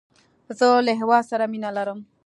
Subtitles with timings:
[0.59, 1.99] زه له هیواد سره مینه لرم